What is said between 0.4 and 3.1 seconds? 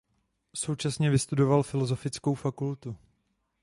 Současně vystudoval filosofickou fakultu.